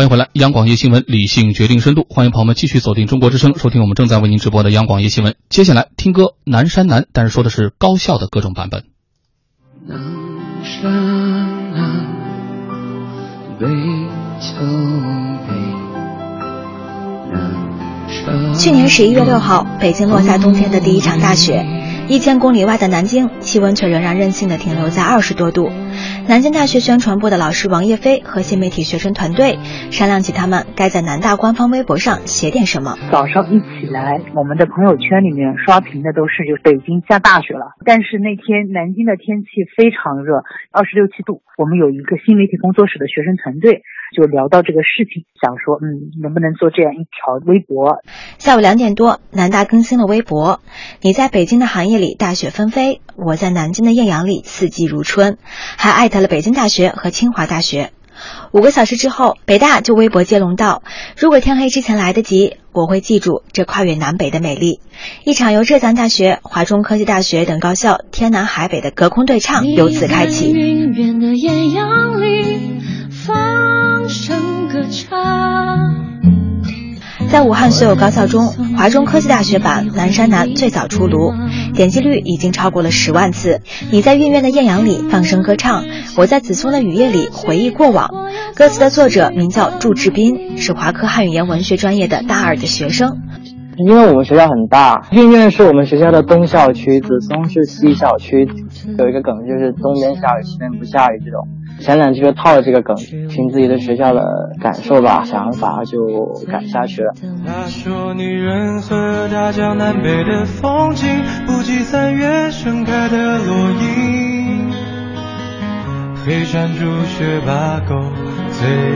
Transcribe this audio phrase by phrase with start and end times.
[0.00, 2.06] 欢迎回来，央广夜新闻，理性决定深度。
[2.08, 5.34] 欢迎朋友们继续锁定中国之声，收听我们正在为您直播的央广夜新闻。
[5.50, 8.84] 接下来听歌《南山南》，但是说的是高校的各种版本。
[9.86, 9.98] 南
[10.64, 10.90] 山
[11.74, 12.06] 南，
[13.58, 13.66] 北
[14.40, 14.54] 秋
[15.46, 15.52] 北，
[17.30, 18.54] 南山。
[18.54, 21.62] 去年十一月六号，北京落下冬天的第一场大雪。
[22.08, 25.70] 一千公里外的南京，气温却仍然任性的停留在二十多度。
[26.30, 29.58] 南京大学宣传部的老师王叶飞和新媒体学生团队
[29.90, 32.94] 商量起他们该在南大官方微博上写点什么。
[33.10, 41.42] 早上一起来，我们的朋友圈里面刷屏的都是就北京下大雪了，但是那天南京的天气非常热，二十六七度。
[41.58, 43.82] 我们有一个新媒体工作室的学生团队。
[44.10, 48.02] 就聊到这个事情，想说，嗯，能不能做这样一条微博？
[48.38, 50.58] 下午两点多，南大更新了微博
[51.00, 55.38] ：“你在北京的寒夜里大雪纷飞，我在南京的艳阳里四季如春。”
[55.78, 57.90] 还艾特了北京大学和清华大学。
[58.52, 60.82] 五个小时之后，北大就微博接龙道
[61.16, 64.80] ：“如果天黑之前来得及，我会记住这跨越南北的美丽。”
[65.24, 70.52] 一场由浙江大学、华中科技大学等高校天南海北的隔空对唱由此开启。
[77.30, 81.32] 在武汉所有高校中，华中科技大学版《南山南》最早出炉，
[81.74, 83.60] 点击率已经超过了十万次。
[83.92, 85.84] 你在院院的艳阳里放声歌唱，
[86.16, 88.10] 我在紫松的雨夜里回忆过往。
[88.56, 93.18] 歌词的作者名叫祝志斌，是华科汉语言文学专业的大二的学生。
[93.76, 98.48] 因为我们学校很大，氤氲是我们学校的东校区，紫松是西校区。
[98.98, 101.46] 有一个梗就是东边下雨，西边不下雨这种。
[101.80, 102.94] 前两句就套了这个梗，
[103.28, 104.22] 凭自己的学校的
[104.60, 105.98] 感受吧、想法就
[106.46, 107.12] 改下去了。
[107.46, 111.08] 他说女人和大江南北的风景，
[111.46, 114.70] 不及三月盛开的落英。
[116.26, 116.86] 黑山最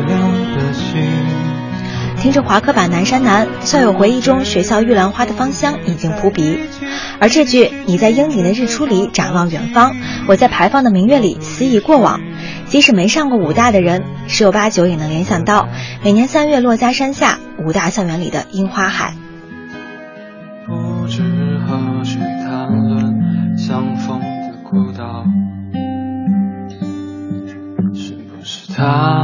[0.02, 0.08] 亮
[0.54, 1.63] 的心。
[2.24, 6.58] 听着华科版《南山南》，校友回忆中学校玉兰花的芳香已经扑鼻。
[7.20, 9.94] 而这句“你在鹰顶的日出里展望远方，
[10.26, 12.22] 我在排放的明月里思忆过往”。
[12.64, 15.68] 即使没上过武大的人，十有八九也能联想到
[16.02, 19.12] 每年三月珞珈山下武大校园里的樱花海。
[20.66, 21.20] 不知
[21.68, 25.26] 何去谈论相逢的孤岛，
[27.92, 29.23] 是不是他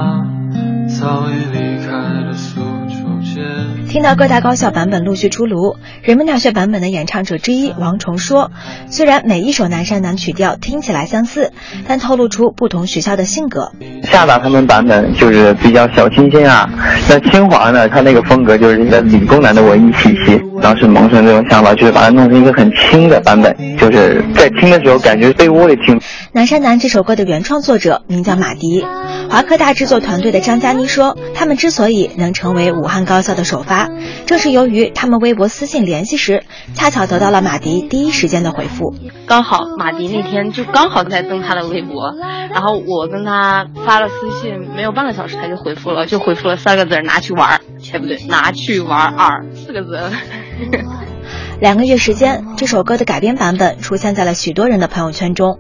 [3.91, 5.75] 听到各大高校版本陆续出炉，
[6.05, 8.53] 人民大学版本的演唱者之一王重说
[8.89, 11.51] ：“虽然每一首南山南曲调听起来相似，
[11.89, 13.73] 但透露出不同学校的性格。
[14.05, 16.71] 厦大他们版本就是比较小清新啊，
[17.09, 20.41] 那清华呢，他那个风格就是理工男的文艺气息。
[20.61, 26.01] 当时萌生这种想法，就是把它弄成一个很轻的版本，就是在听的时候感觉被窝里听。”
[26.33, 28.85] 南山南这首歌的原创作者名叫马迪，
[29.29, 33.89] 华科大制作团队的张佳妮说：“他们之所以能成为武汉高校的首发。”
[34.27, 36.45] 正是由于他们微博私信联系时，
[36.75, 38.95] 恰巧得到了马迪第一时间的回复。
[39.27, 42.15] 刚好马迪那天就刚好在登他的微博，
[42.53, 47.61] 然后我跟他发了私信，没有半个小时他就回复了，就回复了三个字：拿去玩儿。
[47.93, 49.99] 哎，不对，拿去玩二四个字。
[51.61, 55.59] 两个月时间，这首歌的改编版本出现在了许多人的朋友圈中。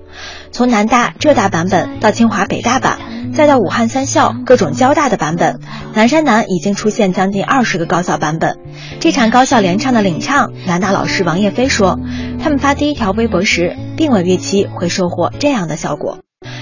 [0.50, 2.98] 从南大、浙大版本到清华、北大版，
[3.34, 5.60] 再到武汉三校各种交大的版本，
[5.94, 8.56] 南山南已经出现将近二十个高校版本。
[8.98, 11.98] 这场高校联唱的领唱，南大老师王叶飞说，
[12.42, 16.20] 他们发第一条微博时，并未预期会收获这样的效果。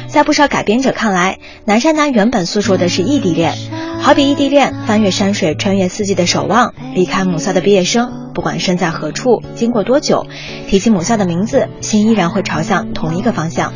[0.08, 3.54] 在不少改编者看来，南山南原本诉说的是异地恋，
[4.00, 10.24] 好比异地恋翻越山水，穿越四季的守望，离开母校的毕业生，不管身在何处，经过多久，
[10.68, 13.72] 提起母校的名字，心依然会朝向同一个方向。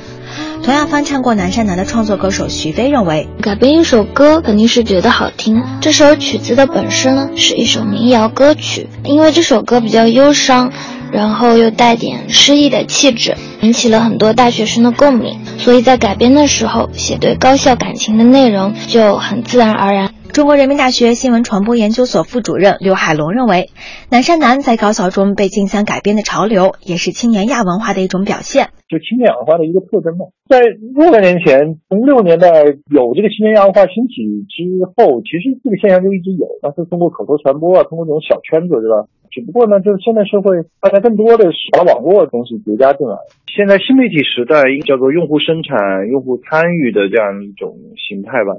[0.62, 5.64] 同样翻唱过南山南的创作歌手徐飞认为，改编一首歌肯定是觉得好听。
[5.80, 10.70] 这首曲子的本身呢是一首民谣歌曲，因为这首歌比较忧伤。
[11.10, 20.14] 然后又带点诗意的气质，引起了很多大学生的共鸣，所以在改编的时候写对高校感情的内容就很自然而然。
[20.32, 23.68] 中国人民大学新闻传播研究所副主任刘海龙认为，
[24.08, 28.72] 南山南在高校中被竞相改编的潮流，也是青年亚文化的一种表现。
[28.88, 30.32] 就青年亚文化的一个特征嘛。
[30.48, 30.64] 在
[30.96, 34.64] 若干年前，从六十年代有这个青年亚文化兴起之
[34.96, 39.04] 后，其实这个现象就一直有，但是通过口头传播啊，通过这种小圈子，对吧？
[39.28, 43.20] 只不过呢，就是现在社会大家更多的是把网络的东西叠加进来。
[43.52, 48.56] 现在新媒体时代，一个叫做用户生产、用户参与的这样一种形态吧。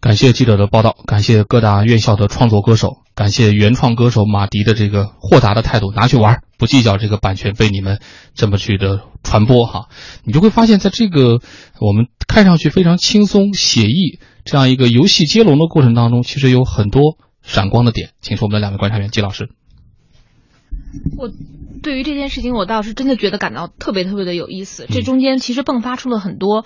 [0.00, 7.98] 感谢记者的报道，感谢各大院校的创作歌手，感谢原创歌手马迪的这个豁达的态度，拿去玩，不计较这个版权被你们
[8.32, 9.88] 这么去的传播哈。
[10.22, 11.40] 你就会发现在这个
[11.80, 14.20] 我们看上去非常轻松写意。
[14.44, 18.10] 这样一个游戏接龙的过程当中，其实有很多闪光的点。
[18.20, 19.50] 请出我们的两位观察员，季老师。
[21.18, 21.30] 我
[21.82, 24.86] 对于这件事情，我倒是真的觉得感到特别特别的有意思。
[24.88, 26.64] 这中间其实迸发出了很多。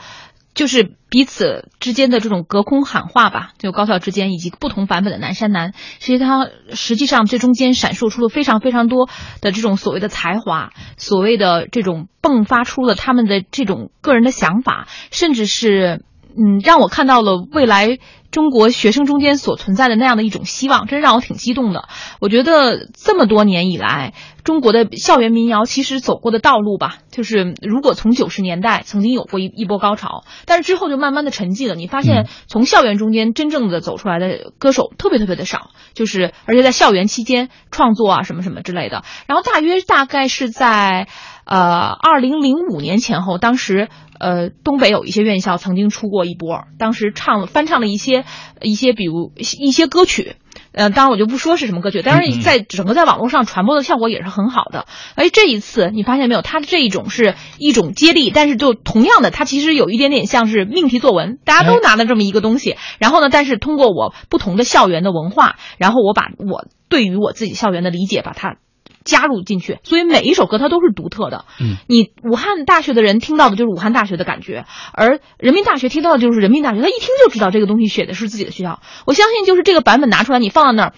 [0.55, 9.09] 就是彼此之间的这种隔空喊话吧，就高校之间以及不同版本的南山南，实际上实际上这中间闪烁出了非常非常多
[9.41, 16.05] 的这种所谓的才华，所谓的这种迸发出了他们的这种个人的想法，甚至是
[16.37, 17.99] 嗯，让我看到了未来。
[18.31, 21.87] 中国学生中间所存在的那样的一种希望，真让我挺激动的。
[22.19, 24.15] 我觉得这么多年以来，
[24.45, 31.75] 中国的校园民谣其实走过的道路吧，就是如果从九十年代曾经有过一一波高潮，但是之后就慢慢的沉寂了。
[31.75, 39.05] 你发现从校园中间真正的走出来的歌手特别特别的少，就是而且在校园期间创作啊什么什么之类的。
[39.27, 41.07] 然后大约大概是在
[41.45, 43.89] 呃二零零五年前后，当时。
[44.23, 48.25] 呃，东北有一些院校曾经出过一波，当时唱翻唱了一些
[48.61, 50.37] 一些，比如一些歌曲，
[50.73, 54.87] 呃，当然我就不说是什么歌曲，但是在整个在网络上传播的效果也是很好的。
[55.15, 68.57] 哎，这一次你发现没有，它的这一种是一种接力，但是就同样的，它其实有一点点像是命题作文，大家都拿了这么一个东西，然后呢，但是通过我不同的校园的文化，然后我把我对于我自己校园的理解，把它。
[69.05, 71.45] 加入进去，所以每一首歌它都是独特的。
[71.61, 78.81] 嗯，你武汉大学的人听到的就是武汉大学的感觉，而人民大学听到的就是人民大学，他一听就知道这个东西写的是自己的学校。
[79.07, 80.95] 我相信，就是这个版本拿出来，你放在那儿，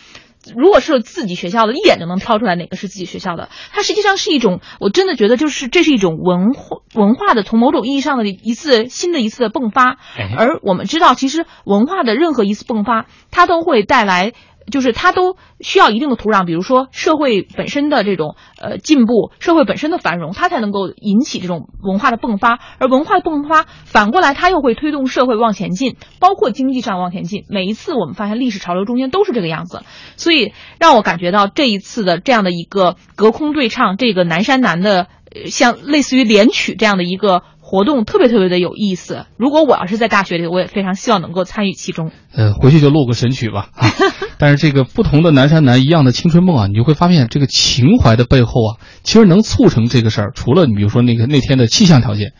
[0.56, 3.48] 如果是自己学校的，一眼就能挑出来哪个是自己学校的。
[3.72, 9.96] 它实际上是一种，我真的觉得就是这是一种文化文化的，从某种意义上的一次新的一次的迸发。
[10.36, 14.32] 而我们知道，其实文化的任何一次迸发，它都会带来。
[14.70, 22.58] 就是它都需要一定的土壤，比如说社会本身的这种呃进步，社会本身的繁荣，它才能够引起这种文化的迸发。
[22.78, 27.44] 而文化的迸发，反过来它又会推动社会往前进，包括经济上往前进。
[27.48, 29.82] 每一次我们发现历史潮流中间都是这个样子，
[30.16, 35.08] 所以让我感觉到这一次的这样的一个隔空对唱，这个南山南的
[35.46, 37.42] 像类似于联曲这样的一个。
[37.74, 39.26] 活动特别特别的有意思。
[39.36, 42.12] 如果我要是在大学里，我也非常希望能够参与其中。
[42.32, 43.70] 呃，回去就录个神曲吧。
[44.38, 48.70] 但是这个不同的南山南一样的青春梦啊，你就会发现这个情怀的背后啊，
[49.02, 50.30] 其实能促成这个事儿。
[50.36, 52.34] 除了你比如说那个那天的气象条件，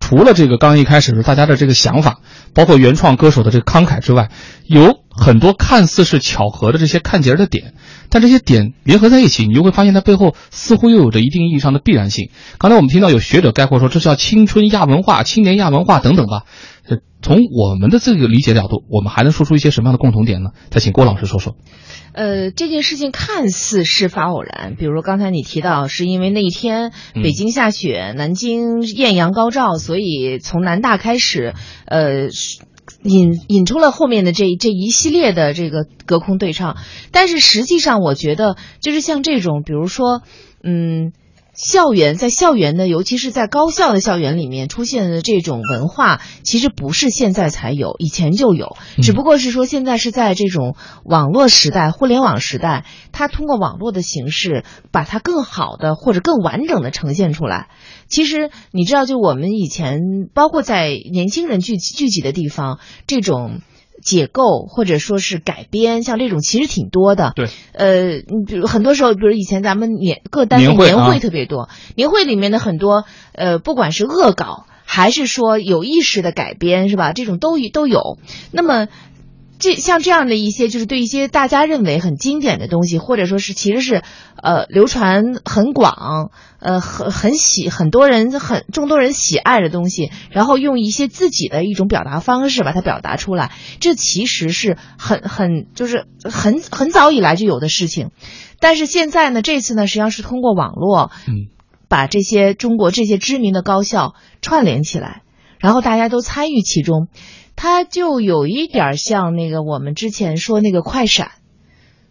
[0.00, 2.20] 除了这个刚一开始的大家的这个想法，
[2.54, 4.30] 包括原创歌手的这个慷慨之外，
[4.66, 7.74] 有很多看似是巧合的这些看节的点。
[8.12, 12.30] 但这些点联合在一起，你就会发现它背后似乎又有着一定意义上的必然性。
[12.58, 16.42] 刚才我们听到有学者概括说，这叫青春亚文化、青年亚文化等等吧。
[16.90, 20.50] 呃，从我们的这个理解角度，我们还能说出一些什么样的共同点呢？
[20.70, 21.56] 再请郭老师说说。
[22.12, 31.54] 呃，这件事情看似事发偶然，比如刚才你提到，是因为那一天北京下雪，南京艳阳高照，所以从南大开始，
[31.86, 32.28] 呃。
[33.04, 36.76] 引引出了后面的这这一系列的这个隔空对唱，
[37.12, 40.22] 但是实际上我觉得就是像这种，比如说，
[40.62, 41.12] 嗯。
[41.62, 50.74] 校园在校园的，尤其是在高校的校园里面出现的这种文化，其实不是现在才有，以前就有，只不过是说现在是在这种
[51.04, 57.68] 网络时代、互联网时代，它通过网络的形式，把它更好的或者更完整的呈现出来。
[58.08, 60.00] 其实你知道，就我们以前，
[60.32, 63.60] 包括在年轻人聚聚集的地方，这种。
[64.02, 67.32] 解构或者说是改编，像这种其实挺多的。
[67.36, 77.12] 对，呃，你比如很多时候，比如以前咱们年各单位年会特别多，年会里面的很多，呃，不管是恶搞还是说有意识的改编，是吧？
[77.12, 78.18] 这种都都有。
[78.50, 78.88] 那么。
[79.62, 84.02] 这像这样的一些，就是对一些大家认为很经典的东西，或者说是其实是，
[84.42, 93.50] 呃，流传很广，呃，很很喜很多人很众多人喜爱的东西，然后用一些自己的一种表达方式把它表达出来，
[93.80, 98.10] 这其实是很很就是很很早以来就有的事情，
[98.60, 101.48] 但是现在呢，这次呢实际上是通过网络，嗯，
[101.88, 105.22] 把这些中国这些知名的高校串联起来，
[105.58, 107.08] 然后大家都参与其中。
[107.56, 111.32] 它就有一点像那个我们之前说那个快闪，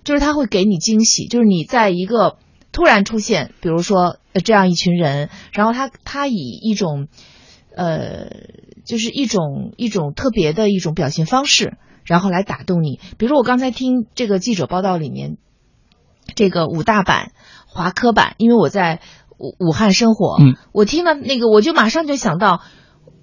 [0.03, 2.37] 就是它会给你惊喜，就是你在一个
[2.71, 7.07] 突然出现，比如说这样一群人，然后他他以一种，
[7.75, 8.29] 呃，
[8.85, 12.99] 就是一种一种特别的一种表现方式，然后来打动你。
[13.17, 15.37] 比如说我刚才听这个记者报道里面，
[16.35, 17.31] 这个武大版、
[17.67, 19.01] 华科版，因为我在
[19.37, 22.61] 武武汉生活，嗯，我听了那个我就马上就想到。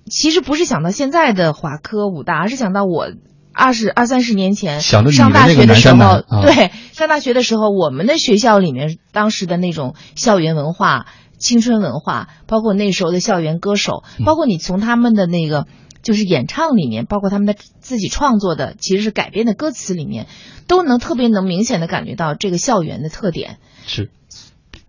[0.08, 3.08] 其实不是想到现在的华科武大，而是想到我
[3.56, 11.06] 二十二三十年前上大学的时候，对，上大学的时候，我们的学校里面当时的那种校园文化、
[11.38, 15.66] 青春文化，包括那时候的校园歌手，包括你从他们的那个
[16.02, 20.26] 就是演唱里面，包括他们的自己创作的，其实是改编的歌词里面，
[20.68, 24.10] 都能特别能明显的感觉到这个校园的特点，是，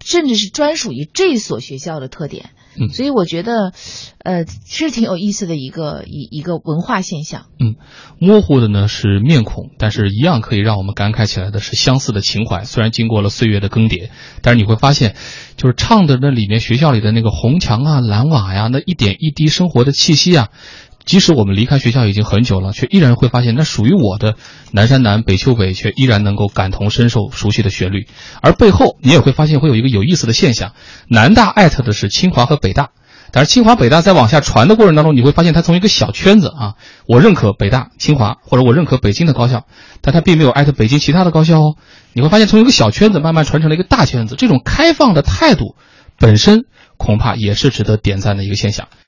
[0.03, 2.49] 甚至是专属于这所学校的特点。
[2.79, 3.73] 嗯所以我觉得，
[4.19, 7.45] 呃，是挺有意思的一个一一个文化现象。
[7.59, 7.75] 嗯，
[8.19, 12.63] 模糊的呢是面孔，但是一样可以让我们感慨起来的是相似的情怀。
[12.63, 14.09] 虽然经过了岁月的更迭，
[14.41, 15.15] 但是你会发现，
[15.55, 20.49] 就是唱的那里面学校里的那个红墙啊、蓝瓦呀，那一点一滴生活的气息啊，
[21.07, 24.35] 即使我们离开学校已经很久了，却依然会发现那属于我的
[24.71, 28.07] 南山南、北丘北，却依然能够感同身受熟悉的旋律。
[28.41, 30.73] 而背后你也会发现会有一个有意思的现象：
[31.07, 32.89] 南大艾特的是清华和北大。
[33.29, 36.75] 但是清华、北大在往下传的过程当中，你会发现它从一个小圈子啊，
[37.07, 39.65] 我认可北大、清华，或者我认可北京的高校，
[40.01, 41.75] 但它并没有艾特北京其他的高校哦。
[42.13, 45.75] 你会发现从一个小圈子慢慢传成了一个大圈子，这种开放的态度
[46.17, 46.63] 本身
[46.97, 48.87] 恐怕也是值得点赞的一个现象。